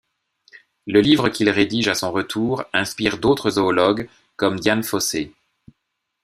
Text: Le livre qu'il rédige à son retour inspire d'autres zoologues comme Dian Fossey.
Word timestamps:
Le 0.87 0.99
livre 0.99 1.29
qu'il 1.29 1.47
rédige 1.51 1.87
à 1.87 1.93
son 1.93 2.11
retour 2.11 2.63
inspire 2.73 3.19
d'autres 3.19 3.51
zoologues 3.51 4.09
comme 4.35 4.59
Dian 4.59 4.81
Fossey. 4.81 5.31